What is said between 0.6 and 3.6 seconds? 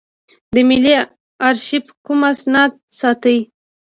ملي آرشیف کوم اسناد ساتي؟